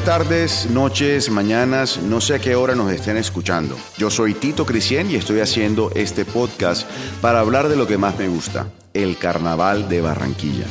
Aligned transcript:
Buenas 0.00 0.18
tardes, 0.18 0.70
noches, 0.70 1.28
mañanas, 1.28 1.98
no 1.98 2.22
sé 2.22 2.34
a 2.34 2.38
qué 2.38 2.54
hora 2.54 2.74
nos 2.74 2.90
estén 2.90 3.18
escuchando. 3.18 3.76
Yo 3.98 4.08
soy 4.08 4.32
Tito 4.32 4.64
Crisien 4.64 5.10
y 5.10 5.16
estoy 5.16 5.40
haciendo 5.40 5.90
este 5.94 6.24
podcast 6.24 6.88
para 7.20 7.40
hablar 7.40 7.68
de 7.68 7.76
lo 7.76 7.86
que 7.86 7.98
más 7.98 8.18
me 8.18 8.26
gusta, 8.26 8.68
el 8.94 9.18
Carnaval 9.18 9.90
de 9.90 10.00
Barranquilla. 10.00 10.64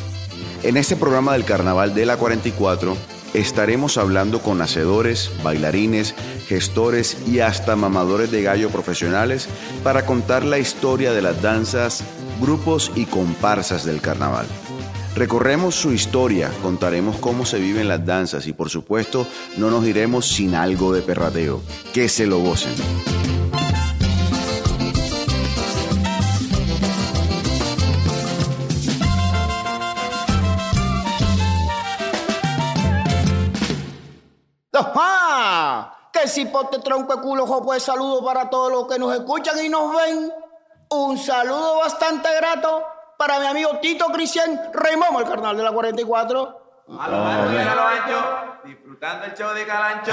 En 0.64 0.78
este 0.78 0.96
programa 0.96 1.34
del 1.34 1.46
Carnaval 1.46 1.94
de 1.94 2.08
la 2.08 2.18
44 2.18 2.98
estaremos 3.36 4.00
hablando 4.00 4.40
con 4.42 4.64
hacedores, 4.64 5.30
bailarines, 5.44 6.16
gestores 6.48 7.16
y 7.28 7.42
hasta 7.42 7.76
mamadores 7.76 8.32
de 8.32 8.42
gallo 8.42 8.72
profesionales 8.72 9.48
para 9.84 10.08
contar 10.08 10.44
la 10.44 10.58
historia 10.58 11.14
de 11.14 11.22
las 11.22 11.40
danzas, 11.40 12.04
grupos 12.42 12.92
y 12.96 13.06
comparsas 13.06 13.86
del 13.86 14.02
carnaval. 14.02 14.48
Recorremos 15.16 15.76
su 15.76 15.92
historia, 15.92 16.52
contaremos 16.62 17.18
cómo 17.18 17.46
se 17.46 17.60
viven 17.60 17.88
las 17.88 18.06
danzas 18.06 18.48
y 18.48 18.54
por 18.54 18.70
supuesto 18.70 19.28
no 19.58 19.70
nos 19.70 19.86
iremos 19.86 20.28
sin 20.28 20.56
algo 20.56 20.94
de 20.94 21.02
perrateo. 21.02 21.62
Que 21.94 22.08
se 22.08 22.26
lo 22.26 22.40
gocen. 22.40 22.74
Que 36.12 36.28
si 36.28 36.46
tronco 36.84 37.16
de 37.16 37.22
culo, 37.22 37.46
pues 37.64 37.84
saludo 37.84 38.24
para 38.24 38.50
todos 38.50 38.72
los 38.72 38.88
que 38.88 39.00
nos 39.00 39.14
escuchan 39.16 39.64
y 39.64 39.70
nos 39.70 39.96
ven. 39.96 40.32
Un 40.90 41.18
saludo 41.18 41.78
bastante 41.78 42.28
grato 42.36 42.84
para 43.20 43.38
mi 43.38 43.48
amigo 43.48 43.80
Tito 43.82 44.06
Cristian 44.14 44.58
Raymond, 44.74 45.20
el 45.20 45.26
carnal 45.26 45.58
de 45.58 45.64
la 45.64 45.74
44. 45.74 46.86
A 46.98 47.10
los 47.10 47.20
ancho, 47.20 48.62
disfrutando 48.66 49.26
el 49.26 49.34
show 49.34 49.54
de 49.54 49.66
Calancho. 49.66 50.12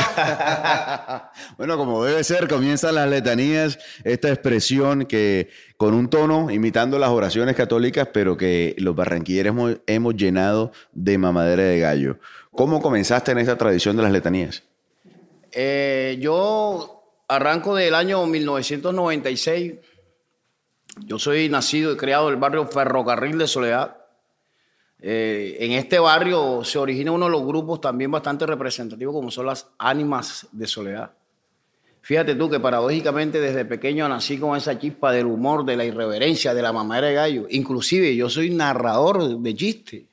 bueno, 1.57 1.77
como 1.77 2.05
debe 2.05 2.25
ser, 2.25 2.49
comienzan 2.49 2.97
las 2.97 3.09
letanías, 3.09 3.79
esta 4.03 4.29
expresión 4.29 5.07
que 5.07 5.51
con 5.77 5.95
un 5.95 6.11
tono 6.11 6.51
imitando 6.51 6.99
las 6.99 7.11
oraciones 7.11 7.55
católicas, 7.55 8.09
pero 8.13 8.37
que 8.37 8.75
los 8.79 8.97
barranquilleros 8.97 9.51
hemos, 9.51 9.77
hemos 9.87 10.17
llenado 10.17 10.73
de 10.93 11.17
mamadera 11.17 11.63
de 11.63 11.79
gallo. 11.79 12.19
¿Cómo 12.51 12.83
comenzaste 12.83 13.31
en 13.31 13.39
esta 13.39 13.57
tradición 13.57 13.97
de 13.97 14.03
las 14.03 14.11
letanías? 14.11 14.65
Eh, 15.53 16.19
yo 16.21 17.05
arranco 17.29 17.77
del 17.77 17.95
año 17.95 18.27
1996. 18.27 19.75
Yo 21.05 21.19
soy 21.19 21.49
nacido 21.49 21.93
y 21.93 21.97
criado 21.97 22.29
en 22.29 22.35
el 22.35 22.41
barrio 22.41 22.67
Ferrocarril 22.67 23.37
de 23.37 23.47
Soledad. 23.47 23.99
Eh, 24.99 25.59
en 25.61 25.73
este 25.73 25.99
barrio 25.99 26.65
se 26.65 26.79
origina 26.79 27.13
uno 27.13 27.27
de 27.27 27.33
los 27.33 27.45
grupos 27.45 27.83
también 27.83 28.11
bastante 28.11 28.47
representativos 28.47 29.15
como 29.15 29.31
son 29.31 29.47
las 29.47 29.69
ánimas 29.79 30.49
de 30.53 30.67
Soledad. 30.67 31.11
Fíjate 32.01 32.35
tú 32.35 32.49
que 32.49 32.61
paradójicamente 32.61 33.41
desde 33.41 33.65
pequeño 33.65 34.09
nací 34.09 34.39
con 34.39 34.57
esa 34.57 34.79
chispa 34.79 35.13
del 35.13 35.27
humor, 35.27 35.67
de 35.67 35.77
la 35.77 35.85
irreverencia, 35.85 36.55
de 36.55 36.63
la 36.63 36.73
mamadera 36.73 37.09
de 37.09 37.15
gallo. 37.15 37.47
Inclusive 37.51 38.17
yo 38.17 38.31
soy 38.31 38.51
narrador 38.51 39.39
de 39.41 39.55
chistes. 39.55 40.05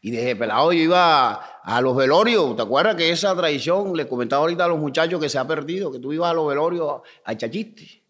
Y 0.00 0.10
desde 0.10 0.36
pelado 0.36 0.72
yo 0.72 0.82
iba 0.82 1.34
a, 1.62 1.80
los 1.80 1.94
velorios. 1.94 2.56
¿Te 2.56 2.62
acuerdas 2.62 2.96
que 2.96 3.10
esa 3.10 3.36
tradición, 3.36 3.96
le 3.96 4.08
comentaba 4.08 4.42
ahorita 4.42 4.64
a 4.64 4.68
los 4.68 4.78
muchachos 4.78 5.20
que 5.20 5.28
se 5.28 5.38
ha 5.38 5.46
perdido, 5.46 5.92
que 5.92 5.98
tú 5.98 6.12
ibas 6.12 6.30
a 6.30 6.34
los 6.34 6.48
velorios 6.48 7.02
a 7.24 7.32
echar 7.32 7.50
chistes? 7.50 8.03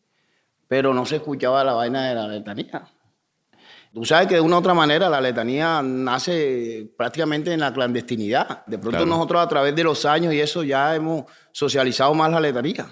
Pero 0.75 0.93
no 0.93 1.07
se 1.07 1.17
escuchaba 1.17 1.63
la 1.63 1.75
vaina 1.75 2.09
de 2.09 2.17
la 2.17 2.27
letanía. 2.27 2.83
Tú 3.93 4.05
sabes 4.05 4.27
que 4.27 4.35
de 4.35 4.41
una 4.41 4.57
u 4.57 4.59
otra 4.59 4.75
manera 4.75 5.09
la 5.09 5.21
letanía 5.21 5.81
nace 5.85 6.91
prácticamente 6.99 7.53
en 7.53 7.61
la 7.61 7.73
clandestinidad. 7.73 8.67
De 8.67 8.77
pronto 8.79 9.07
nosotros 9.07 9.41
a 9.41 9.47
través 9.47 9.77
de 9.77 9.85
los 9.85 10.05
años 10.05 10.35
y 10.35 10.41
eso 10.41 10.65
ya 10.65 10.97
hemos 10.97 11.27
socializado 11.53 12.13
más 12.15 12.29
la 12.33 12.41
letanía. 12.41 12.89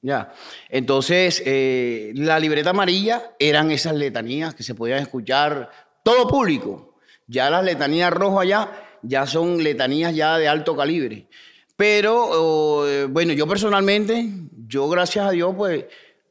Ya. 0.00 0.32
Entonces, 0.70 1.42
eh, 1.44 2.12
la 2.14 2.38
libreta 2.38 2.70
amarilla 2.70 3.32
eran 3.38 3.70
esas 3.70 3.96
letanías 3.96 4.54
que 4.54 4.62
se 4.62 4.74
podían 4.74 5.00
escuchar 5.00 5.68
todo 6.02 6.26
público. 6.26 6.96
Ya 7.26 7.50
las 7.50 7.62
letanías 7.66 8.10
rojas 8.14 8.44
allá 8.44 8.70
ya 9.02 9.26
son 9.26 9.62
letanías 9.62 10.14
ya 10.14 10.38
de 10.38 10.48
alto 10.48 10.74
calibre. 10.74 11.28
Pero, 11.76 12.88
eh, 12.88 13.04
bueno, 13.04 13.34
yo 13.34 13.46
personalmente, 13.46 14.26
yo 14.66 14.88
gracias 14.88 15.26
a 15.26 15.32
Dios, 15.32 15.52
pues, 15.54 15.84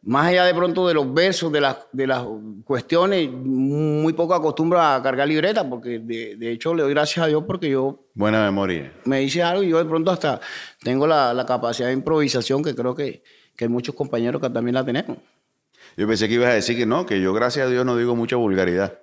más 0.05 0.27
allá 0.27 0.45
de 0.45 0.53
pronto 0.53 0.87
de 0.87 0.93
los 0.93 1.11
versos, 1.11 1.51
de 1.51 1.61
las, 1.61 1.77
de 1.91 2.05
las 2.05 2.23
cuestiones, 2.63 3.29
muy 3.31 4.13
poco 4.13 4.35
acostumbro 4.35 4.79
a 4.79 5.01
cargar 5.01 5.27
libreta, 5.27 5.67
porque 5.67 5.99
de, 5.99 6.51
hecho 6.51 6.75
le 6.75 6.83
doy 6.83 6.93
gracias 6.93 7.25
a 7.25 7.27
Dios 7.27 7.43
porque 7.45 7.69
yo... 7.71 8.05
Buena 8.13 8.43
memoria. 8.43 8.93
Me 9.05 9.19
dice 9.19 9.41
algo 9.41 9.63
y 9.63 9.69
yo 9.69 9.79
de 9.79 9.85
pronto 9.85 10.11
hasta 10.11 10.39
tengo 10.83 11.07
la, 11.07 11.33
la 11.33 11.45
capacidad 11.45 11.87
de 11.87 11.93
improvisación 11.93 12.63
que 12.63 12.75
creo 12.75 12.93
que, 12.93 13.23
que 13.55 13.65
hay 13.65 13.69
muchos 13.69 13.95
compañeros 13.95 14.41
que 14.41 14.49
también 14.49 14.75
la 14.75 14.85
tenemos. 14.85 15.17
Yo 15.97 16.07
pensé 16.07 16.27
que 16.27 16.35
ibas 16.35 16.49
a 16.49 16.53
decir 16.53 16.77
que 16.77 16.85
no, 16.85 17.05
que 17.05 17.19
yo 17.19 17.33
gracias 17.33 17.65
a 17.65 17.69
Dios 17.69 17.85
no 17.85 17.97
digo 17.97 18.15
mucha 18.15 18.35
vulgaridad. 18.35 18.99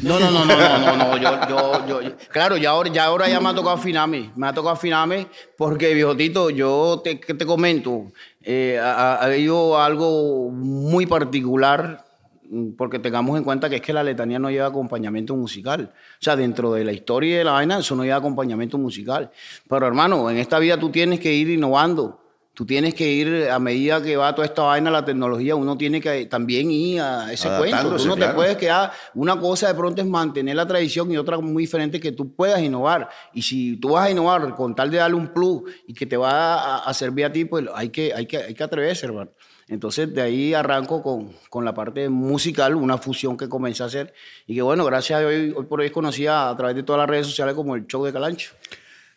No, 0.00 0.18
no, 0.18 0.30
no, 0.30 0.44
no, 0.46 0.56
no, 0.56 0.96
no, 0.96 1.16
Yo, 1.18 1.48
yo, 1.86 2.00
yo, 2.00 2.16
claro, 2.30 2.56
ya 2.56 2.70
ahora, 2.70 2.90
ya 2.90 3.04
ahora 3.04 3.28
ya 3.28 3.40
me 3.40 3.50
ha 3.50 3.54
tocado 3.54 3.76
afinarme. 3.76 4.32
Me 4.34 4.46
ha 4.46 4.54
tocado 4.54 4.74
afinarme 4.74 5.26
porque, 5.56 5.92
viejotito, 5.92 6.48
yo 6.48 7.02
te, 7.04 7.16
te 7.16 7.44
comento, 7.44 8.10
eh, 8.44 8.78
ha, 8.78 9.14
algo 9.84 10.50
muy 10.50 11.06
particular 11.06 12.04
porque 12.76 12.98
tengamos 12.98 13.38
en 13.38 13.44
cuenta 13.44 13.70
que 13.70 13.76
es 13.76 13.82
que 13.82 13.92
la 13.92 14.02
letanía 14.02 14.38
no 14.38 14.50
lleva 14.50 14.66
acompañamiento 14.66 15.34
musical. 15.34 15.92
O 15.94 16.22
sea, 16.22 16.36
dentro 16.36 16.72
de 16.74 16.84
la 16.84 16.92
historia 16.92 17.38
de 17.38 17.44
la 17.44 17.52
vaina, 17.52 17.78
eso 17.78 17.96
no 17.96 18.04
lleva 18.04 18.16
acompañamiento 18.16 18.76
musical. 18.76 19.30
Pero 19.68 19.86
hermano, 19.86 20.28
en 20.28 20.36
esta 20.36 20.58
vida 20.58 20.78
tú 20.78 20.90
tienes 20.90 21.18
que 21.18 21.32
ir 21.32 21.48
innovando. 21.48 22.21
Tú 22.54 22.66
tienes 22.66 22.92
que 22.92 23.10
ir, 23.10 23.48
a 23.50 23.58
medida 23.58 24.02
que 24.02 24.14
va 24.14 24.34
toda 24.34 24.46
esta 24.46 24.62
vaina, 24.62 24.90
la 24.90 25.02
tecnología, 25.02 25.54
uno 25.54 25.78
tiene 25.78 26.02
que 26.02 26.26
también 26.26 26.70
ir 26.70 27.00
a 27.00 27.32
ese 27.32 27.48
cuento. 27.48 27.96
Tú 27.96 28.06
no 28.06 28.16
te 28.16 28.28
puedes 28.28 28.58
quedar. 28.58 28.92
Una 29.14 29.40
cosa 29.40 29.68
de 29.68 29.74
pronto 29.74 30.02
es 30.02 30.06
mantener 30.06 30.56
la 30.56 30.66
tradición 30.66 31.10
y 31.10 31.16
otra 31.16 31.38
muy 31.38 31.62
diferente 31.62 31.98
que 31.98 32.12
tú 32.12 32.34
puedas 32.34 32.60
innovar. 32.60 33.08
Y 33.32 33.40
si 33.40 33.78
tú 33.78 33.92
vas 33.92 34.06
a 34.06 34.10
innovar 34.10 34.54
con 34.54 34.74
tal 34.74 34.90
de 34.90 34.98
darle 34.98 35.16
un 35.16 35.28
plus 35.28 35.62
y 35.86 35.94
que 35.94 36.04
te 36.04 36.18
va 36.18 36.76
a, 36.76 36.92
servir 36.92 37.24
a 37.24 37.32
ti, 37.32 37.46
pues 37.46 37.64
hay 37.74 37.88
que, 37.88 38.12
hay 38.12 38.26
que, 38.26 38.36
hay 38.36 38.52
que 38.52 38.62
atreverse, 38.62 39.06
hermano. 39.06 39.30
Entonces 39.68 40.12
de 40.12 40.20
ahí 40.20 40.52
arranco 40.52 41.02
con, 41.02 41.32
con, 41.48 41.64
la 41.64 41.72
parte 41.72 42.10
musical, 42.10 42.74
una 42.74 42.98
fusión 42.98 43.38
que 43.38 43.48
comencé 43.48 43.82
a 43.82 43.86
hacer 43.86 44.12
y 44.46 44.54
que 44.54 44.60
bueno, 44.60 44.84
gracias 44.84 45.22
a 45.22 45.26
hoy, 45.26 45.54
hoy 45.56 45.64
por 45.64 45.80
hoy 45.80 45.86
es 45.86 45.92
conocida 45.92 46.50
a 46.50 46.56
través 46.56 46.76
de 46.76 46.82
todas 46.82 46.98
las 46.98 47.08
redes 47.08 47.28
sociales 47.28 47.54
como 47.54 47.74
el 47.76 47.86
show 47.86 48.04
de 48.04 48.12
Calancho. 48.12 48.52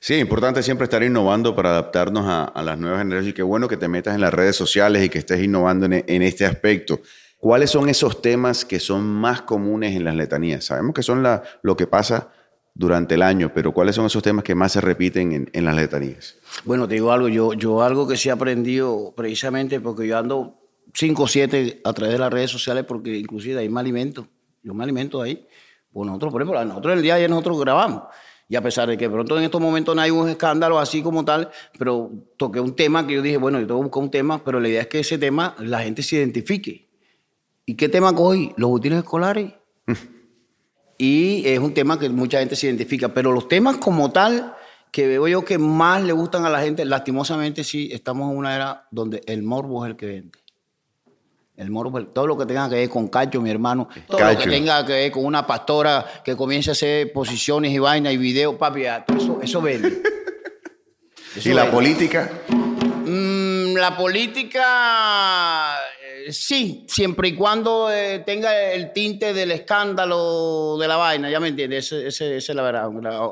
Sí, 0.05 0.13
es 0.13 0.21
importante 0.21 0.61
siempre 0.61 0.83
estar 0.83 1.01
innovando 1.01 1.55
para 1.55 1.71
adaptarnos 1.71 2.25
a, 2.27 2.61
las 2.61 2.77
nuevas 2.77 2.99
generaciones 2.99 3.33
qué 3.33 3.41
bueno 3.41 3.67
que 3.67 3.75
te 3.75 3.87
metas 3.87 4.13
en 4.13 4.21
las 4.21 4.31
redes 4.31 4.55
sociales 4.55 5.03
y 5.03 5.09
que 5.09 5.17
estés 5.17 5.43
innovando 5.43 5.87
en, 5.87 6.21
este 6.21 6.45
aspecto. 6.45 6.99
¿Cuáles 7.39 7.71
son 7.71 7.89
esos 7.89 8.21
temas 8.21 8.65
que 8.65 8.79
son 8.79 9.03
más 9.03 9.41
comunes 9.41 9.95
en 9.95 10.03
las 10.03 10.13
letanías? 10.13 10.65
Sabemos 10.65 10.93
que 10.93 11.01
son 11.01 11.25
lo 11.63 11.75
que 11.75 11.87
pasa 11.87 12.29
durante 12.75 13.15
el 13.15 13.23
año, 13.23 13.51
pero 13.51 13.73
¿cuáles 13.73 13.95
son 13.95 14.05
esos 14.05 14.21
temas 14.21 14.43
que 14.43 14.53
más 14.53 14.73
se 14.73 14.81
repiten 14.81 15.49
en, 15.51 15.65
las 15.65 15.75
letanías? 15.75 16.35
Bueno, 16.65 16.87
te 16.87 16.93
digo 16.93 17.11
algo, 17.11 17.27
yo, 17.27 17.53
yo 17.53 17.81
algo 17.81 18.07
que 18.07 18.15
sí 18.15 18.29
he 18.29 18.31
aprendido 18.31 19.11
precisamente 19.17 19.79
porque 19.79 20.05
yo 20.05 20.19
ando 20.19 20.53
5 20.93 21.23
o 21.23 21.27
7 21.27 21.81
a 21.83 21.93
través 21.93 22.13
de 22.13 22.19
las 22.19 22.31
redes 22.31 22.51
sociales 22.51 22.85
porque 22.87 23.17
inclusive 23.17 23.59
ahí 23.59 23.69
me 23.69 23.79
alimento, 23.79 24.27
yo 24.61 24.75
me 24.75 24.83
alimento 24.83 25.19
ahí. 25.19 25.47
Pues 25.91 26.05
nosotros, 26.05 26.31
por 26.31 26.43
ejemplo, 26.43 26.63
nosotros 26.63 26.93
el 26.93 27.01
día 27.01 27.15
de 27.15 27.21
ayer 27.21 27.29
nosotros 27.31 27.59
grabamos. 27.59 28.03
Y 28.47 28.55
a 28.55 28.61
pesar 28.61 28.87
de 28.87 28.97
que 28.97 29.09
pronto 29.09 29.37
en 29.37 29.43
estos 29.43 29.59
momentos 29.59 29.95
no 29.95 30.01
hay 30.01 30.11
un 30.11 30.29
escándalo 30.29 30.77
así 30.77 31.01
como 31.01 31.25
tal, 31.25 31.49
pero 31.79 32.11
toqué 32.37 32.59
un 32.59 32.75
tema 32.75 33.07
que 33.07 33.15
yo 33.15 33.21
dije, 33.21 33.37
bueno, 33.37 33.59
yo 33.59 33.65
tengo 33.65 33.79
que 33.79 33.85
buscar 33.85 34.03
un 34.03 34.11
tema, 34.11 34.43
pero 34.43 34.59
la 34.59 34.69
idea 34.69 34.81
es 34.81 34.87
que 34.87 34.99
ese 34.99 35.17
tema 35.17 35.55
la 35.59 35.81
gente 35.81 36.03
se 36.03 36.17
identifique. 36.17 36.87
¿Y 37.65 37.73
qué 37.75 37.89
tema 37.89 38.13
cogí? 38.13 38.51
Los 38.57 38.69
útiles 38.69 38.99
escolares. 38.99 39.53
y 40.99 41.41
es 41.47 41.59
un 41.59 41.73
tema 41.73 41.97
que 41.97 42.07
mucha 42.09 42.39
gente 42.39 42.55
se 42.55 42.67
identifica, 42.67 43.13
pero 43.13 43.31
los 43.31 43.47
temas 43.47 43.77
como 43.77 44.11
tal, 44.11 44.55
que 44.91 45.07
veo 45.07 45.27
yo 45.27 45.43
que 45.43 45.57
más 45.57 46.03
le 46.03 46.13
gustan 46.13 46.45
a 46.45 46.49
la 46.49 46.61
gente, 46.61 46.85
lastimosamente 46.85 47.63
sí, 47.63 47.89
estamos 47.91 48.31
en 48.31 48.37
una 48.37 48.55
era 48.55 48.87
donde 48.91 49.21
el 49.25 49.41
morbo 49.41 49.83
es 49.85 49.91
el 49.91 49.97
que 49.97 50.05
vende. 50.05 50.44
El 51.57 51.71
moro, 51.71 51.89
pues, 51.89 52.05
todo 52.13 52.27
lo 52.27 52.37
que 52.37 52.45
tenga 52.45 52.67
que 52.69 52.75
ver 52.75 52.89
con 52.89 53.07
Cacho, 53.07 53.41
mi 53.41 53.49
hermano, 53.49 53.87
todo 54.07 54.19
lo 54.19 54.37
que 54.37 54.49
tenga 54.49 54.85
que 54.85 54.91
ver 54.91 55.11
con 55.11 55.25
una 55.25 55.47
pastora 55.47 56.05
que 56.23 56.35
comience 56.35 56.71
a 56.71 56.73
hacer 56.73 57.13
posiciones 57.13 57.71
y 57.71 57.79
vainas 57.79 58.11
y 58.11 58.17
videos, 58.17 58.55
papi, 58.55 58.83
eso, 58.83 59.39
eso 59.41 59.61
vende. 59.61 60.01
¿Y 61.43 61.49
la 61.49 61.71
política? 61.71 62.29
Mm, 63.05 63.75
la 63.75 63.95
política, 63.95 65.77
eh, 66.01 66.31
sí, 66.33 66.85
siempre 66.89 67.29
y 67.29 67.35
cuando 67.35 67.91
eh, 67.91 68.23
tenga 68.25 68.71
el 68.71 68.91
tinte 68.91 69.33
del 69.33 69.51
escándalo 69.51 70.77
de 70.77 70.87
la 70.87 70.97
vaina, 70.97 71.29
ya 71.29 71.39
me 71.39 71.49
entiendes, 71.49 71.91
esa 71.91 72.25
es 72.25 72.49
la 72.49 72.61
verdad. 72.63 72.83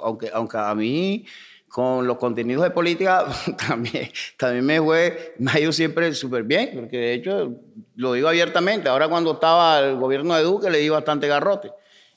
Aunque, 0.04 0.30
aunque 0.34 0.58
a 0.58 0.74
mí 0.76 1.26
con 1.74 2.06
los 2.06 2.18
contenidos 2.18 2.62
de 2.64 2.70
política 2.70 3.26
también, 3.68 4.08
también 4.38 4.64
me, 4.64 4.80
fue, 4.80 5.34
me 5.40 5.50
ha 5.52 5.60
ido 5.60 5.72
siempre 5.72 6.14
súper 6.14 6.44
bien, 6.44 6.70
porque 6.76 6.98
de 6.98 7.14
hecho 7.16 7.52
lo 7.96 8.14
digo 8.14 8.28
abiertamente, 8.28 8.90
ahora 8.90 9.08
cuando 9.08 9.32
estaba 9.34 9.80
el 9.80 9.96
gobierno 9.98 10.36
de 10.36 10.44
Duque 10.44 10.70
le 10.70 10.78
di 10.78 10.90
bastante 10.90 11.28
garrote. 11.28 11.72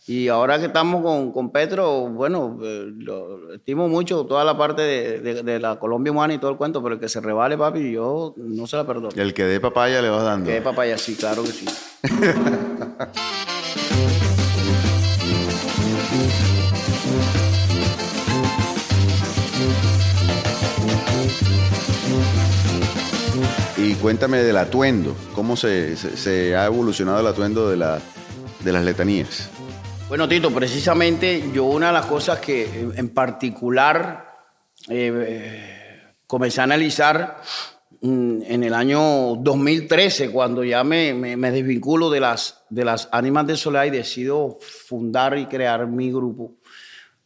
Y 0.08 0.28
ahora 0.28 0.58
que 0.60 0.66
estamos 0.66 1.02
con, 1.02 1.32
con 1.32 1.50
Petro, 1.50 2.02
bueno, 2.10 2.58
eh, 2.62 2.84
lo 2.98 3.54
estimo 3.54 3.88
mucho 3.88 4.24
toda 4.26 4.44
la 4.44 4.56
parte 4.56 4.82
de, 4.82 5.20
de- 5.20 5.42
de 5.42 5.58
la 5.58 5.78
Colombia 5.80 6.12
humana 6.12 6.34
y 6.34 6.38
todo 6.38 6.50
el 6.50 6.58
cuento, 6.58 6.80
pero 6.82 6.94
el 6.96 7.00
que 7.00 7.08
se 7.08 7.20
revale, 7.22 7.56
papi, 7.58 7.90
yo 7.92 8.34
no 8.36 8.66
se 8.66 8.76
la 8.76 8.86
perdono. 8.86 9.08
El 9.16 9.32
que 9.34 9.44
dé 9.44 9.58
papaya 9.58 10.00
le 10.02 10.10
vas 10.10 10.22
dando. 10.22 10.48
Que 10.50 10.60
papaya, 10.60 10.96
sí, 10.98 11.16
claro 11.16 11.42
que 11.42 11.50
sí. 11.50 11.64
cuéntame 24.06 24.38
del 24.44 24.56
atuendo. 24.56 25.16
¿Cómo 25.34 25.56
se, 25.56 26.54
ha 26.56 26.66
evolucionado 26.66 27.18
el 27.18 27.26
atuendo 27.26 27.68
de, 27.68 27.76
la, 27.76 27.98
de 28.62 28.72
las 28.72 28.84
letanías? 28.84 29.50
Bueno, 30.08 30.28
Tito, 30.28 30.52
precisamente 30.52 31.50
yo 31.52 31.64
una 31.64 31.88
de 31.88 31.92
las 31.94 32.06
cosas 32.06 32.38
que 32.38 32.86
en- 32.94 33.08
particular 33.08 34.32
eh, 34.88 35.12
eh, 35.26 36.02
comencé 36.24 36.60
a 36.60 36.64
analizar 36.64 37.38
mm, 38.00 38.42
en 38.46 38.62
el 38.62 38.74
año 38.74 39.34
2013, 39.40 40.30
cuando 40.30 40.62
ya 40.62 40.84
me, 40.84 41.12
me- 41.12 41.36
me 41.36 41.50
desvinculo 41.50 42.08
de 42.08 42.20
las, 42.20 42.62
de 42.70 42.84
las 42.84 43.08
ánimas 43.10 43.48
de 43.48 43.56
Soledad 43.56 43.86
y 43.86 43.90
decido 43.90 44.56
fundar 44.60 45.36
y 45.36 45.46
crear 45.46 45.84
mi 45.88 46.12
grupo. 46.12 46.52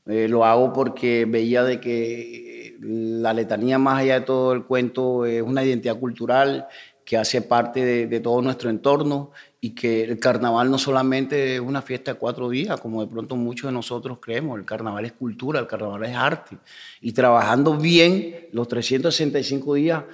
Eh, 0.07 0.29
lo 0.29 0.45
hago 0.45 0.73
porque 0.73 1.27
veía 1.27 1.63
de 1.63 1.81
que 1.81 2.77
la 2.81 3.33
letanía, 3.33 3.79
más 3.79 4.01
allá 4.01 4.21
de 4.21 4.27
todo 4.27 4.53
el 4.53 4.65
cuento, 4.65 5.27
es 5.27 5.43
una 5.43 5.65
identidad 5.65 5.99
cultural 5.99 6.67
que 7.05 7.17
hace 7.17 7.43
parte 7.43 7.85
de, 7.85 8.07
de 8.07 8.21
todo 8.21 8.41
nuestro 8.41 8.71
entorno 8.71 9.33
y 9.61 9.71
que 9.71 10.05
el 10.05 10.19
carnaval 10.19 10.71
no 10.71 10.79
solamente 10.79 11.57
es 11.57 11.61
una 11.61 11.83
fiesta 11.83 12.13
de 12.13 12.19
cuatro 12.19 12.49
días, 12.49 12.81
como 12.81 13.05
de 13.05 13.11
pronto 13.11 13.37
muchos 13.37 13.69
de 13.69 13.73
nosotros 13.73 14.19
creemos, 14.21 14.59
el 14.59 14.65
carnaval 14.65 15.05
es 15.05 15.13
cultura, 15.13 15.61
el 15.61 15.67
carnaval 15.67 16.05
es 16.05 16.17
arte. 16.17 16.57
Y 17.01 17.13
trabajando 17.13 17.77
bien 17.77 18.49
los 18.53 18.69
365 18.69 19.75
días, 19.75 20.05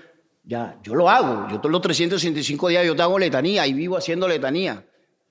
ya, 0.43 0.79
yo 0.83 0.95
lo 0.95 1.09
hago. 1.09 1.49
Yo 1.51 1.59
todos 1.59 1.71
los 1.71 1.81
365 1.81 2.69
días 2.69 2.87
yo 2.87 2.97
te 2.97 3.03
hago 3.03 3.19
letanía 3.19 3.67
y 3.67 3.73
vivo 3.73 3.97
haciendo 3.97 4.27
letanía. 4.27 4.85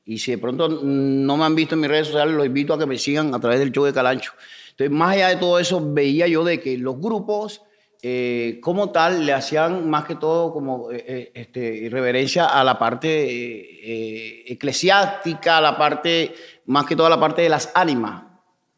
Y 0.05 0.19
si 0.19 0.31
de 0.31 0.37
pronto 0.37 0.69
no 0.69 1.35
me 1.35 1.45
han 1.45 1.55
visto 1.55 1.73
en 1.73 1.81
mis 1.81 1.89
redes 1.89 2.07
sociales, 2.07 2.35
los 2.35 2.45
invito 2.45 2.73
a 2.73 2.77
que 2.77 2.85
me 2.85 2.97
sigan 2.97 3.33
a 3.33 3.39
través 3.39 3.59
del 3.59 3.71
show 3.71 3.85
de 3.85 3.93
Calancho. 3.93 4.33
Entonces, 4.69 4.95
más 4.95 5.13
allá 5.15 5.29
de 5.29 5.37
todo 5.37 5.57
eso, 5.57 5.81
veía 5.83 6.27
yo 6.27 6.43
de 6.43 6.59
que 6.59 6.77
los 6.77 6.99
grupos, 6.99 7.63
eh, 8.03 8.59
como 8.61 8.91
tal, 8.91 9.25
le 9.25 9.33
hacían 9.33 9.89
más 9.89 10.05
que 10.05 10.15
todo 10.15 10.53
como 10.53 10.91
eh, 10.91 11.03
eh, 11.07 11.31
este, 11.33 11.87
reverencia 11.89 12.45
a 12.45 12.63
la 12.63 12.77
parte 12.77 13.07
eh, 13.07 13.79
eh, 13.83 14.43
eclesiástica, 14.47 15.57
a 15.57 15.61
la 15.61 15.75
parte, 15.75 16.35
más 16.67 16.85
que 16.85 16.95
todo 16.95 17.07
a 17.07 17.09
la 17.09 17.19
parte 17.19 17.41
de 17.41 17.49
las 17.49 17.71
ánimas. 17.73 18.23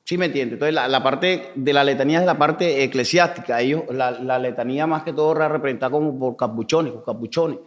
¿Sí 0.05 0.17
me 0.17 0.27
entiende? 0.27 0.53
Entonces, 0.53 0.73
la, 0.73 0.87
la 0.87 1.03
parte 1.03 1.51
de 1.55 1.73
la 1.73 1.83
letanía 1.83 2.21
es 2.21 2.25
la 2.25 2.37
parte 2.37 2.83
eclesiástica. 2.83 3.59
Ellos, 3.59 3.83
la, 3.91 4.11
la 4.11 4.39
letanía 4.39 4.87
más 4.87 5.03
que 5.03 5.11
todo 5.11 5.33
representada 5.33 5.91
como 5.91 6.17
por 6.17 6.37
capuchones, 6.37 6.93
por 6.93 7.03
capuchones. 7.03 7.57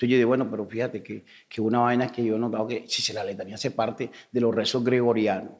Entonces 0.00 0.12
yo 0.12 0.16
digo, 0.16 0.28
bueno, 0.28 0.50
pero 0.50 0.64
fíjate 0.64 1.02
que, 1.02 1.26
que 1.46 1.60
una 1.60 1.80
vaina 1.80 2.06
es 2.06 2.12
que 2.12 2.24
yo 2.24 2.36
he 2.36 2.38
notado 2.38 2.66
que 2.66 2.84
si 2.88 3.02
se 3.02 3.12
la 3.12 3.22
letanía 3.22 3.56
hace 3.56 3.70
parte 3.70 4.10
de 4.32 4.40
los 4.40 4.54
rezos 4.54 4.82
gregorianos. 4.82 5.52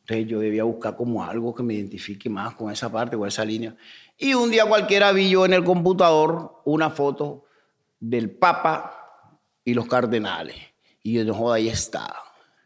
Entonces 0.00 0.26
yo 0.26 0.38
debía 0.38 0.64
buscar 0.64 0.94
como 0.96 1.24
algo 1.24 1.54
que 1.54 1.62
me 1.62 1.72
identifique 1.72 2.28
más 2.28 2.54
con 2.56 2.70
esa 2.70 2.92
parte, 2.92 3.16
con 3.16 3.26
esa 3.26 3.42
línea. 3.42 3.74
Y 4.18 4.34
un 4.34 4.50
día 4.50 4.66
cualquiera 4.66 5.12
vi 5.12 5.30
yo 5.30 5.46
en 5.46 5.54
el 5.54 5.64
computador 5.64 6.60
una 6.66 6.90
foto 6.90 7.46
del 7.98 8.32
Papa 8.32 9.32
y 9.64 9.72
los 9.72 9.86
cardenales. 9.86 10.56
Y 11.02 11.14
yo, 11.14 11.24
no 11.24 11.32
joda, 11.32 11.54
ahí 11.54 11.68
está. 11.70 12.14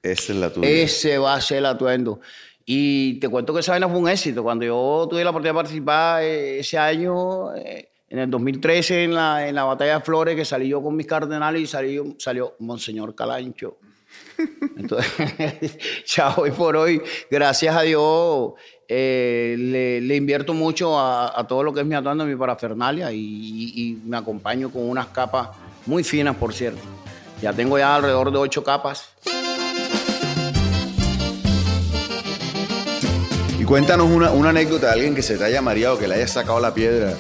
Esa 0.03 0.33
es 0.33 0.39
la 0.41 0.53
tuya. 0.53 0.69
Ese 0.69 1.17
va 1.19 1.35
a 1.35 1.41
ser 1.41 1.59
el 1.59 1.67
atuendo. 1.67 2.19
Y 2.65 3.21
te 3.21 3.29
cuento 3.29 3.55
que 3.55 3.61
esa 3.61 3.71
vaina 3.71 3.89
fue 3.89 4.01
un 4.01 4.09
éxito. 4.09 4.43
Cuando 4.43 4.65
yo 4.65 5.07
tuve 5.09 5.23
la 5.23 5.31
oportunidad 5.31 5.55
de 5.55 5.59
participar 5.59 6.25
eh, 6.25 6.59
ese 6.59 6.77
año, 6.77 7.55
eh, 7.55 7.90
en 8.11 8.19
el 8.19 8.29
2013, 8.31 9.05
en 9.05 9.15
la, 9.15 9.47
en 9.49 9.55
la 9.55 9.65
batalla 9.65 9.99
de 9.99 10.05
Flores, 10.05 10.35
que 10.37 10.45
salí 10.45 10.69
yo 10.69 10.83
con 10.83 10.97
mis 10.97 11.07
cardenales 11.07 11.63
y 11.63 11.67
salió, 11.67 12.05
salió 12.19 12.57
Monseñor 12.59 13.15
Calancho. 13.15 13.79
Entonces, 14.77 15.79
ya 16.07 16.35
hoy 16.37 16.51
por 16.51 16.77
hoy, 16.77 17.01
gracias 17.31 17.77
a 17.77 17.83
Dios, 17.83 18.53
eh, 18.89 19.55
le, 19.57 20.01
le 20.01 20.17
invierto 20.17 20.53
mucho 20.55 20.99
a, 20.99 21.47
todo 21.49 21.63
lo 21.63 21.73
que 21.73 21.81
es 21.81 21.87
mi 21.87 21.95
atuendo, 21.95 22.25
mi 22.27 22.35
parafernalia 22.35 23.13
y- 23.13 23.19
y 23.77 23.99
me 24.05 24.17
acompaño 24.17 24.71
con 24.71 24.89
unas 24.89 25.07
capas 25.09 25.51
muy 25.87 26.03
finas, 26.03 26.35
por 26.35 26.53
cierto. 26.53 26.81
Ya 27.41 27.53
tengo 27.53 27.79
ya 27.79 27.95
alrededor 27.95 28.33
de 28.33 28.39
ocho 28.39 28.65
capas. 28.65 29.11
Y 33.59 33.65
cuéntanos 33.65 34.11
una, 34.11 34.33
una 34.33 34.51
anécdota 34.51 34.89
de 34.89 34.93
alguien 34.95 35.15
que 35.15 35.23
se 35.23 35.39
te 35.39 35.45
haya 35.45 35.63
mareado, 35.63 35.97
que 35.99 36.09
le 36.09 36.17
haya 36.17 36.27
sacado 36.27 36.59
la 36.61 36.75
piedra 36.75 37.15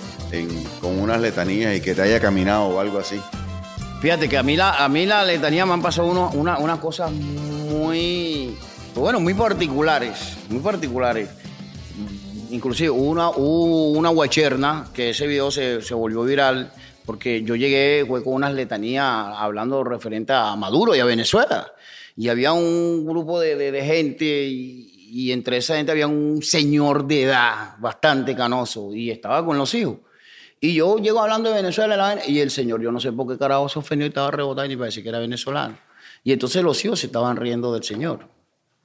con 0.80 0.98
unas 0.98 1.20
letanías 1.20 1.76
y 1.76 1.80
que 1.80 1.94
te 1.94 2.02
haya 2.02 2.20
caminado 2.20 2.66
o 2.68 2.80
algo 2.80 2.98
así. 2.98 3.20
Fíjate 4.00 4.28
que 4.28 4.38
a 4.38 4.42
mí 4.42 4.56
la, 4.56 4.82
a 4.82 4.88
mí 4.88 5.04
la 5.06 5.24
letanía 5.24 5.66
me 5.66 5.72
han 5.74 5.82
pasado 5.82 6.08
uno- 6.08 6.30
una- 6.34 6.58
unas 6.58 6.78
cosas 6.78 7.10
muy, 7.12 8.54
pues 8.94 9.00
bueno, 9.02 9.20
muy 9.20 9.34
particulares, 9.34 10.36
muy 10.48 10.60
particulares. 10.60 11.28
Inclusive 12.50 12.90
una, 12.90 13.28
una 13.30 14.08
guacherna, 14.08 14.86
que 14.92 15.10
ese 15.10 15.26
video 15.26 15.50
se, 15.50 15.82
se 15.82 15.94
volvió 15.94 16.22
viral, 16.22 16.72
porque 17.06 17.42
yo 17.42 17.54
llegué 17.56 18.04
fue 18.06 18.24
con 18.24 18.34
unas 18.34 18.54
letanías 18.54 19.04
hablando 19.06 19.84
referente 19.84 20.32
a 20.32 20.56
Maduro 20.56 20.94
y 20.94 21.00
a 21.00 21.04
Venezuela. 21.04 21.66
Y 22.16 22.28
había 22.28 22.52
un 22.52 23.04
grupo 23.06 23.38
de 23.40 23.82
gente 23.84 24.24
y, 24.24 25.08
y 25.12 25.32
entre 25.32 25.58
esa 25.58 25.76
gente 25.76 25.92
había 25.92 26.06
un 26.08 26.42
señor 26.42 27.06
de 27.06 27.22
edad 27.24 27.74
bastante 27.78 28.34
canoso 28.34 28.94
y 28.94 29.10
estaba 29.10 29.44
con 29.44 29.56
los 29.58 29.72
hijos. 29.74 29.96
Y 30.60 30.74
yo 30.74 30.98
llego 30.98 31.20
hablando 31.20 31.48
de 31.48 31.56
Venezuela 31.56 32.18
y 32.26 32.40
el 32.40 32.50
señor, 32.50 32.82
yo 32.82 32.92
no 32.92 33.00
sé 33.00 33.12
por 33.12 33.26
qué 33.26 33.38
carajo 33.38 33.68
se 33.68 33.78
ofendió 33.78 34.06
y 34.06 34.10
estaba 34.10 34.30
rebotando 34.30 34.72
y 34.72 34.76
parecía 34.76 35.02
que 35.02 35.08
era 35.08 35.18
venezolano. 35.18 35.78
Y 36.22 36.32
entonces 36.32 36.62
los 36.62 36.84
hijos 36.84 37.00
se 37.00 37.06
estaban 37.06 37.36
riendo 37.36 37.72
del 37.72 37.82
señor. 37.82 38.28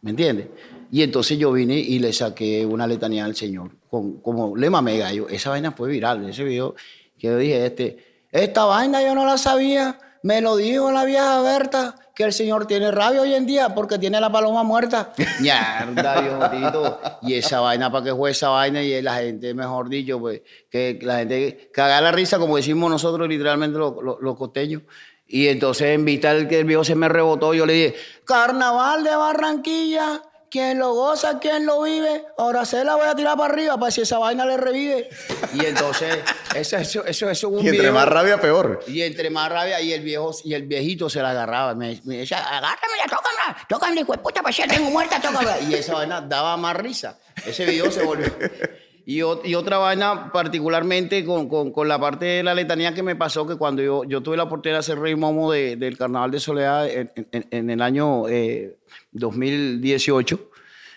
¿Me 0.01 0.11
entiendes? 0.11 0.47
Y 0.91 1.01
entonces 1.01 1.37
yo 1.37 1.51
vine 1.51 1.75
y 1.75 1.99
le 1.99 2.13
saqué 2.13 2.65
una 2.65 2.87
letanía 2.87 3.25
al 3.25 3.35
señor, 3.35 3.71
con, 3.89 4.21
como 4.21 4.55
le 4.55 4.69
mamé 4.69 4.99
gallo. 4.99 5.27
Esa 5.27 5.49
vaina 5.49 5.71
fue 5.71 5.89
viral, 5.89 6.29
ese 6.29 6.43
video 6.43 6.75
que 7.17 7.27
yo 7.27 7.37
dije, 7.37 7.65
este, 7.65 8.23
esta 8.31 8.65
vaina 8.65 9.01
yo 9.01 9.15
no 9.15 9.25
la 9.25 9.37
sabía, 9.37 9.99
me 10.25 10.41
lo 10.41 10.55
dijo 10.55 10.91
la 10.91 11.05
vieja 11.05 11.39
Berta, 11.41 11.95
que 12.15 12.23
el 12.23 12.33
señor 12.33 12.65
tiene 12.65 12.89
rabia 12.89 13.21
hoy 13.21 13.35
en 13.35 13.45
día 13.45 13.75
porque 13.75 13.99
tiene 13.99 14.19
la 14.19 14.31
paloma 14.31 14.63
muerta. 14.63 15.13
Mierda, 15.39 16.19
viejo 16.21 16.49
tito. 16.49 16.99
Y 17.21 17.35
esa 17.35 17.59
vaina, 17.59 17.91
¿para 17.91 18.05
qué 18.05 18.15
fue 18.15 18.31
esa 18.31 18.49
vaina? 18.49 18.81
Y 18.81 18.99
la 19.03 19.17
gente, 19.17 19.53
mejor 19.53 19.87
dicho, 19.87 20.19
pues, 20.19 20.41
que 20.71 20.97
la 21.03 21.17
gente 21.19 21.69
caga 21.71 22.01
la 22.01 22.11
risa, 22.11 22.39
como 22.39 22.55
decimos 22.55 22.89
nosotros 22.89 23.27
literalmente 23.29 23.77
los, 23.77 23.93
los- 24.01 24.19
los 24.19 24.35
costeños. 24.35 24.81
Y 25.27 25.47
entonces, 25.47 25.87
en 25.89 26.03
vista 26.05 26.33
del 26.33 26.47
que 26.47 26.57
el 26.59 26.65
viejo 26.65 26.83
se 26.83 26.95
me 26.95 27.07
rebotó, 27.07 27.53
yo 27.53 27.65
le 27.67 27.73
dije, 27.73 27.95
Carnaval 28.25 29.03
de 29.03 29.15
Barranquilla, 29.15 30.21
quien 30.49 30.79
lo 30.79 30.93
goza, 30.93 31.39
quien 31.39 31.65
lo 31.65 31.81
vive, 31.81 32.25
ahora 32.37 32.65
se 32.65 32.83
la 32.83 32.95
voy 32.95 33.07
a 33.07 33.15
tirar 33.15 33.37
para 33.37 33.53
arriba 33.53 33.77
para 33.77 33.91
si 33.91 34.01
esa 34.01 34.17
vaina 34.19 34.45
le 34.45 34.57
revive. 34.57 35.09
Y 35.53 35.65
entonces, 35.65 36.19
eso, 36.55 36.77
eso, 36.77 37.05
eso, 37.05 37.29
eso 37.29 37.29
es 37.29 37.43
un 37.43 37.55
Y 37.55 37.67
entre 37.69 37.79
video- 37.79 37.93
más 37.93 38.07
rabia, 38.07 38.39
peor. 38.39 38.79
y 38.87 39.01
entre 39.01 39.29
más 39.29 39.49
rabia, 39.51 39.81
y 39.81 39.91
el 39.93 40.01
viejo, 40.01 40.31
y 40.43 40.53
el 40.53 40.63
viejito 40.63 41.09
se 41.09 41.21
la 41.21 41.31
agarraba. 41.31 41.75
Me, 41.75 41.99
me 42.03 42.17
decía, 42.17 42.39
agárramela, 42.39 43.03
tócamela, 43.09 43.57
tócamela, 43.67 44.01
hijo 44.01 44.11
de 44.13 44.17
puta, 44.19 44.41
para 44.41 44.49
allá 44.55 44.67
tengo 44.67 44.89
muerta, 44.89 45.19
tócamela. 45.19 45.59
Y 45.61 45.73
esa 45.73 45.93
vaina 45.93 46.21
daba 46.21 46.55
más 46.57 46.75
risa. 46.77 47.17
Ese 47.45 47.65
video 47.65 47.91
se 47.91 48.03
volvió. 48.03 48.27
Y, 49.07 49.17
y 49.19 49.55
otra 49.55 49.77
vaina, 49.77 50.31
particularmente 50.31 51.23
con, 51.23 51.47
con- 51.47 51.87
la 51.87 51.99
parte 51.99 52.25
de 52.25 52.43
la 52.43 52.55
letanía 52.55 52.93
que 52.95 53.03
me 53.03 53.15
pasó, 53.15 53.45
que 53.45 53.55
cuando 53.55 54.03
yo, 54.03 54.21
tuve 54.21 54.35
la 54.35 54.43
oportunidad 54.43 54.77
de 54.77 54.79
hacer 54.79 54.99
Rey 54.99 55.15
Momo 55.15 55.51
de- 55.51 55.75
del 55.75 55.95
Carnaval 55.97 56.31
de 56.31 56.39
Soledad 56.39 56.89
en, 56.89 57.11
en- 57.31 57.47
en 57.51 57.69
el 57.69 57.81
año 57.83 58.27
eh, 58.27 58.77
2018, 59.11 60.49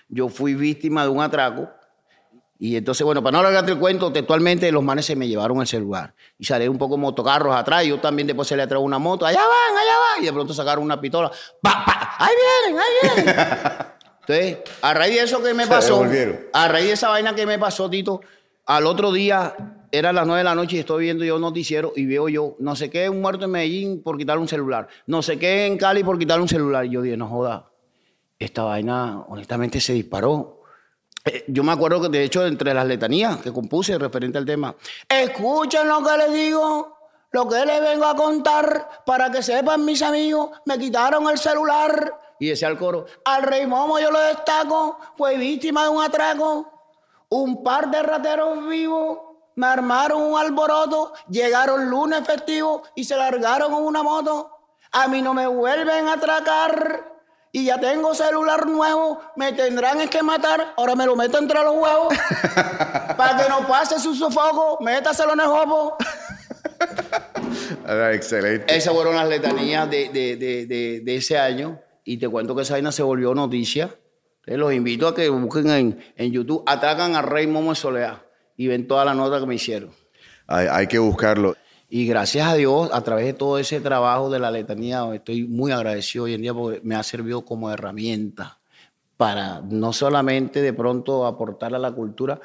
yo 0.08 0.28
fui 0.28 0.54
víctima 0.54 1.02
de 1.02 1.08
un 1.10 1.20
atraco. 1.20 1.68
Y 2.60 2.74
entonces, 2.76 3.04
bueno, 3.04 3.22
para 3.22 3.32
no 3.34 3.38
alargarte 3.40 3.70
el 3.72 3.78
cuento, 3.78 4.10
textualmente 4.12 4.72
los 4.72 4.82
manes 4.82 5.04
se 5.06 5.14
me 5.14 5.28
llevaron 5.28 5.60
el 5.60 5.66
celular. 5.68 6.12
Y 6.38 6.44
salí 6.44 6.66
un 6.66 6.76
poco 6.78 6.96
motocarros 6.96 7.54
atrás. 7.54 7.84
Yo 7.84 8.00
también 8.00 8.26
después 8.26 8.48
se 8.48 8.56
le 8.56 8.62
atrajo 8.64 8.82
una 8.82 8.98
moto. 8.98 9.26
Allá 9.26 9.38
van, 9.38 9.76
allá 9.76 9.92
van. 10.16 10.22
Y 10.22 10.26
de 10.26 10.32
pronto 10.32 10.52
sacaron 10.52 10.82
una 10.82 11.00
pistola. 11.00 11.30
¡Pa, 11.62 11.84
pa! 11.84 12.16
¡Ahí 12.18 12.34
vienen, 12.66 12.80
ahí 12.82 13.24
vienen! 13.24 13.76
Entonces, 14.28 14.58
a 14.82 14.92
raíz 14.92 15.16
de 15.16 15.23
eso 15.23 15.42
que 15.42 15.54
me 15.54 15.66
pasó, 15.66 16.04
a 16.52 16.68
raíz 16.68 16.87
de 16.87 16.92
esa 16.92 17.08
vaina 17.08 17.35
que 17.35 17.47
me 17.47 17.58
pasó, 17.58 17.88
Tito, 17.88 18.20
al 18.66 18.87
otro 18.87 19.11
día, 19.11 19.54
era 19.90 20.12
las 20.12 20.26
nueve 20.26 20.40
de 20.40 20.44
la 20.44 20.54
noche 20.54 20.76
y 20.76 20.80
estoy 20.80 21.04
viendo 21.04 21.25
yo 21.25 21.38
noticiero 21.38 21.94
y 21.97 22.04
veo 22.04 22.28
yo, 22.28 22.54
no 22.58 22.76
sé 22.76 22.90
qué, 22.90 23.08
un 23.08 23.23
muerto 23.23 23.47
en 23.47 23.52
Medellín 23.52 24.02
por 24.02 24.18
quitarle 24.18 24.42
un 24.42 24.49
celular. 24.49 24.87
No 25.06 25.23
sé 25.23 25.38
qué 25.38 25.64
en 25.64 25.78
Cali 25.78 26.04
por 26.04 26.18
quitarle 26.18 26.42
un 26.42 26.49
celular. 26.49 26.85
Y 26.85 26.90
yo 26.90 27.00
dije, 27.00 27.16
no 27.16 27.26
joda, 27.26 27.70
esta 28.38 28.64
vaina 28.64 29.25
honestamente 29.28 29.80
se 29.80 29.94
disparó. 29.94 30.61
Eh, 31.25 31.44
Yo 31.49 31.64
me 31.64 31.73
acuerdo 31.73 32.02
que, 32.02 32.11
de 32.11 32.23
hecho, 32.23 32.47
entre 32.47 32.75
las 32.75 32.87
letanías 32.87 33.38
que 33.38 33.50
compuse 33.50 33.97
referente 33.97 34.37
al 34.37 34.44
tema, 34.44 34.75
escuchen 35.08 35.88
lo 35.88 36.04
que 36.04 36.18
les 36.18 36.35
digo, 36.35 36.99
lo 37.32 37.49
que 37.49 37.64
les 37.64 37.80
vengo 37.80 38.04
a 38.04 38.14
contar, 38.14 38.90
para 39.06 39.30
que 39.30 39.42
sepan 39.42 39.87
mis 39.87 40.02
amigos, 40.02 40.50
me 40.66 40.78
quitaron 40.78 41.26
el 41.30 41.38
celular, 41.38 42.12
Y 42.40 42.49
decía 42.49 42.68
el 42.68 42.78
coro, 42.78 43.07
al 43.25 43.42
rey 43.42 43.66
Momo 43.66 43.99
yo 43.99 44.11
lo 44.11 44.21
destaco, 44.21 44.99
fue 45.16 45.37
víctima 45.37 45.85
de 45.85 45.88
un 45.88 46.02
atraco. 46.02 46.73
Un 47.30 47.62
par 47.62 47.90
de 47.90 48.02
rateros 48.02 48.66
vivos 48.66 49.18
me 49.54 49.66
armaron 49.66 50.23
un 50.23 50.38
alboroto, 50.38 51.12
llegaron 51.28 51.90
lunes 51.90 52.25
festivo 52.25 52.83
y 52.95 53.04
se 53.04 53.16
largaron 53.16 53.73
con 53.73 53.83
una 53.83 54.02
moto. 54.02 54.50
A 54.92 55.09
mí 55.09 55.21
no 55.21 55.35
me 55.35 55.47
vuelven 55.47 56.09
a 56.09 56.14
atracar 56.14 57.04
y 57.50 57.64
ya 57.64 57.80
tengo 57.80 58.14
celular 58.14 58.66
nuevo, 58.66 59.21
me 59.37 59.52
tendrán 59.52 60.09
que 60.09 60.23
matar, 60.23 60.75
ahora 60.76 60.95
me 60.95 61.07
lo 61.07 61.16
meto 61.16 61.38
entre 61.38 61.62
los 61.62 61.75
huevos. 61.75 62.14
para 63.16 63.37
que 63.37 63.49
no 63.49 63.66
pase 63.66 63.99
su 63.99 64.14
sofoco, 64.14 64.78
métaselo 64.80 65.33
en 65.33 65.40
el 65.40 65.47
jopo. 65.47 65.97
Ah, 67.87 68.12
excelente. 68.12 68.76
Esas 68.76 68.92
fueron 68.92 69.16
las 69.16 69.28
letanías 69.28 69.88
de, 69.90 70.11
de, 70.11 70.37
de, 70.37 71.00
de, 71.02 71.16
ese 71.16 71.38
año. 71.38 71.80
Y 72.08 72.16
te 72.16 72.26
cuento 72.26 72.56
que 72.56 72.62
esa 72.62 72.72
vaina 72.72 72.90
se 72.90 73.02
volvió 73.02 73.34
noticia. 73.34 73.94
los 74.46 74.72
invito 74.72 75.06
a 75.08 75.14
que 75.14 75.28
busquen 75.28 75.68
en, 75.68 75.98
en 76.16 76.32
YouTube, 76.32 76.62
atacan 76.64 77.14
a 77.14 77.20
Rey 77.20 77.46
Momo 77.46 77.74
Soledad 77.74 78.22
y 78.56 78.66
ven 78.66 78.88
toda 78.88 79.04
la 79.04 79.12
nota 79.12 79.38
que 79.38 79.44
me 79.44 79.56
hicieron. 79.56 79.90
Hay, 80.46 80.66
hay 80.70 80.86
que 80.86 80.98
buscarlo. 80.98 81.54
Y 81.90 82.06
gracias 82.06 82.48
a 82.48 82.54
Dios, 82.54 82.88
a 82.94 83.02
través 83.02 83.26
de 83.26 83.34
todo 83.34 83.58
ese 83.58 83.82
trabajo 83.82 84.30
de 84.30 84.38
la 84.38 84.50
letanía, 84.50 85.06
estoy 85.14 85.44
muy 85.44 85.70
agradecido 85.70 86.24
hoy 86.24 86.32
en 86.32 86.40
día 86.40 86.54
porque 86.54 86.80
me 86.82 86.94
ha 86.94 87.02
servido 87.02 87.44
como 87.44 87.70
herramienta 87.70 88.58
para 89.18 89.60
no 89.60 89.92
solamente 89.92 90.62
de 90.62 90.72
pronto 90.72 91.26
aportar 91.26 91.74
a 91.74 91.78
la 91.78 91.92
cultura, 91.92 92.40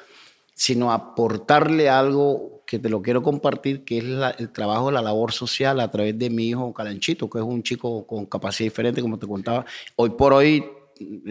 sino 0.54 0.92
aportarle 0.92 1.90
algo 1.90 2.53
que 2.74 2.80
te 2.80 2.90
lo 2.90 3.04
quiero 3.04 3.22
compartir, 3.22 3.84
que 3.86 4.00
es 4.00 4.04
el 4.40 4.50
trabajo 4.52 4.90
la 4.90 5.04
labor 5.04 5.32
social 5.32 5.80
a 5.80 5.92
través 5.92 6.18
de 6.18 6.32
mi 6.32 6.48
hijo 6.48 6.74
Calanchito, 6.74 7.30
que 7.30 7.38
es 7.38 7.44
un 7.44 7.62
chico 7.62 8.08
con 8.08 8.26
capacidad 8.26 8.66
diferente, 8.66 9.00
como 9.00 9.20
te 9.20 9.28
contaba. 9.28 9.64
Hoy 9.96 10.10
por 10.18 10.34
hoy, 10.34 10.66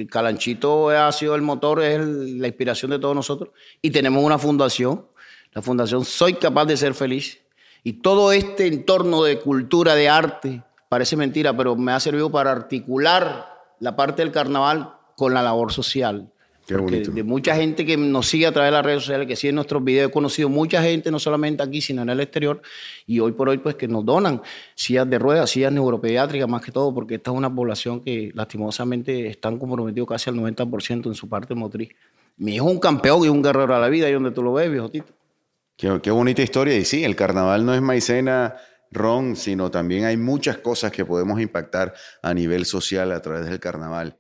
Calanchito 0.09 0.91
ha 0.91 1.11
sido 1.11 1.35
el 1.35 1.43
motor, 1.43 1.83
es 1.83 1.99
la 1.99 2.47
inspiración 2.47 2.93
de 2.93 3.01
todos 3.01 3.17
nosotros, 3.17 3.51
y 3.81 3.91
tenemos 3.91 4.23
una 4.23 4.39
fundación, 4.39 5.05
la 5.53 5.63
fundación 5.63 6.05
Soy 6.05 6.35
Capaz 6.35 6.67
de 6.67 6.77
Ser 6.77 6.95
Feliz, 6.95 7.41
y 7.83 7.95
todo 7.95 8.31
este 8.31 8.69
entorno 8.69 9.25
de 9.25 9.41
cultura, 9.41 9.97
de 9.97 10.09
arte, 10.09 10.63
parece 10.89 11.17
mentira, 11.17 11.57
pero 11.57 11.75
me 11.75 11.91
ha 11.91 11.99
servido 11.99 12.31
para 12.31 12.53
articular 12.53 13.49
la 13.81 13.97
parte 13.97 14.23
del 14.23 14.31
carnaval 14.31 14.95
con 15.17 15.35
la 15.35 15.43
labor 15.43 15.73
social. 15.73 16.31
Qué 16.73 16.83
bonito. 16.83 17.11
de 17.11 17.23
mucha 17.23 17.55
gente 17.55 17.85
que 17.85 17.97
nos 17.97 18.29
sigue 18.29 18.47
a 18.47 18.53
través 18.53 18.71
de 18.71 18.77
las 18.77 18.85
redes 18.85 19.03
sociales, 19.03 19.27
que 19.27 19.37
sigue 19.37 19.53
nuestros 19.53 19.85
videos, 19.85 20.09
he 20.09 20.13
conocido 20.13 20.49
mucha 20.49 20.83
gente, 20.83 21.11
no 21.11 21.19
solamente 21.19 21.63
aquí, 21.63 21.81
sino 21.81 22.03
en 22.03 22.09
el 22.09 22.21
exterior, 22.21 22.63
y 23.07 23.21
hoy 23.21 23.33
por 23.33 23.49
hoy, 23.49 23.59
pues 23.59 23.75
que 23.75 23.89
nos 23.89 24.05
donan 24.05 24.41
sillas 24.75 25.09
de 25.09 25.19
ruedas, 25.19 25.51
sillas 25.51 25.73
neuropediátricas, 25.73 26.49
más 26.49 26.63
que 26.63 26.73
todo, 26.73 26.95
porque 26.95 27.17
esta 27.17 27.31
es 27.31 27.37
una 27.37 27.55
población 27.55 28.01
que 28.01 28.31
lastimosamente 28.35 29.27
están 29.29 29.59
comprometidos 29.59 30.09
casi 30.09 30.31
al 30.31 30.37
90% 30.37 31.07
en 31.07 31.15
su 31.15 31.29
parte 31.29 31.55
motriz. 31.55 31.91
Mi 32.39 32.57
hijo 32.57 32.69
es 32.69 32.75
un 32.75 32.81
campeón 32.81 33.25
y 33.25 33.29
un 33.29 33.43
guerrero 33.43 33.75
a 33.75 33.79
la 33.79 33.89
vida, 33.89 34.09
y 34.09 34.13
donde 34.13 34.31
tú 34.31 34.43
lo 34.43 34.55
ves, 34.55 34.71
viejo 34.71 34.89
Tito. 34.89 35.13
Qué, 35.77 36.11
bonita 36.11 36.43
historia. 36.43 36.77
Y 36.77 36.85
sí, 36.85 37.05
el 37.05 37.17
carnaval 37.17 37.67
no 37.67 37.75
es 37.75 37.83
maicena, 37.83 38.55
ron, 38.91 39.37
sino 39.37 39.71
también 39.71 40.05
hay 40.05 40.17
muchas 40.17 40.59
cosas 40.59 40.93
que 40.93 41.05
podemos 41.05 41.41
impactar 41.41 41.95
a 42.23 42.33
nivel 42.33 42.67
social 42.67 43.11
a 43.13 43.21
través 43.21 43.47
del 43.47 43.59
carnaval. 43.59 44.17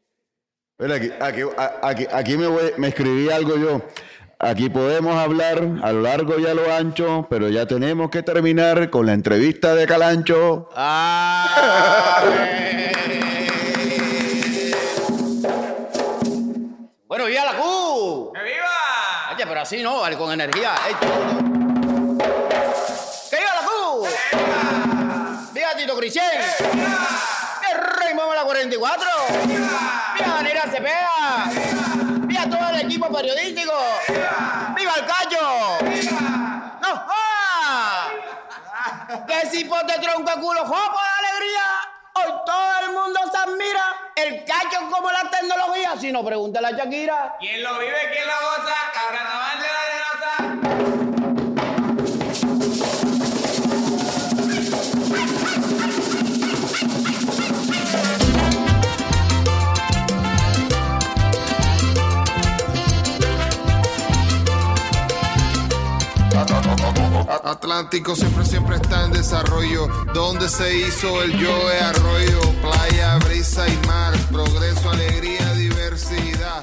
Pero 0.77 0.95
aquí, 0.95 1.11
aquí, 1.21 2.07
aquí, 2.11 2.37
me, 2.37 2.49
me 2.77 2.89
escribí 2.89 3.31
algo 3.31 3.57
yo. 3.57 3.83
Aquí 4.39 4.69
podemos 4.69 5.17
hablar 5.17 5.59
a 5.83 5.93
lo 5.93 6.03
largo 6.03 6.39
y 6.41 6.47
a 6.47 6.55
lo 6.55 6.73
ancho, 6.73 7.27
pero 7.31 7.49
ya 7.49 7.67
tenemos 7.67 8.11
que 8.11 8.23
terminar 8.23 8.91
con 8.91 9.07
la 9.07 9.13
entrevista 9.13 9.75
de 9.75 9.87
Calancho. 9.87 10.69
Ah, 10.75 12.25
bueno, 17.07 17.27
viva 17.27 17.45
la 17.45 17.57
Q. 17.57 18.33
¡Que 18.35 18.43
viva! 18.43 19.35
Oye, 19.35 19.47
pero 19.47 19.61
así 19.61 19.83
no, 19.83 20.03
con 20.19 20.33
energía. 20.33 20.75
Cristian. 26.03 27.42
¡Viva! 27.73 27.97
Raymond 27.99 28.35
la 28.35 28.45
44. 28.45 29.09
¡Viva! 29.47 30.15
¡Viva 30.15 30.35
Daniela 30.35 30.63
Cepeda! 30.63 31.45
¡Viva! 31.49 32.27
¡Viva 32.27 32.59
todo 32.59 32.69
el 32.71 32.81
equipo 32.81 33.13
periodístico! 33.13 33.73
¡Viva, 34.09 34.75
¡Viva 34.77 34.95
el! 35.07 35.79
¡Viva! 35.83 36.21
¡No! 36.81 37.07
¡Ah! 37.09 38.09
¡Que 39.27 39.47
si 39.47 39.65
te 39.87 39.99
tronco 39.99 40.33
culo, 40.41 40.65
jopo 40.65 40.99
de 40.99 41.29
alegría! 41.29 41.63
Hoy 42.15 42.33
todo 42.45 42.79
el 42.85 42.93
mundo 42.93 43.21
se 43.31 43.39
admira. 43.39 44.13
El 44.15 44.45
cacho 44.45 44.91
como 44.91 45.11
la 45.11 45.31
tecnología. 45.31 45.95
Si 45.99 46.13
no, 46.13 46.23
pregúntale 46.25 46.69
a 46.69 46.71
Shakira. 46.73 47.37
¿Quién 47.41 47.63
lo 47.63 47.79
vive? 47.79 48.11
¿Quién 48.13 48.27
lo 48.27 48.35
goza? 48.35 48.75
Carnaval 48.93 49.59
de 49.63 49.69
la 49.69 49.81
Arenosa. 49.87 51.02
siempre, 67.91 68.45
siempre 68.45 68.77
está 68.77 69.05
en 69.07 69.13
desarrollo. 69.13 69.89
Donde 70.15 70.49
se 70.49 70.77
hizo 70.79 71.23
el 71.23 71.39
yo 71.39 71.71
es 71.71 71.83
arroyo, 71.83 72.41
playa, 72.61 73.17
brisa 73.19 73.67
y 73.69 73.87
mar, 73.87 74.15
progreso, 74.31 74.91
alegría, 74.91 75.53
diversidad. 75.55 76.62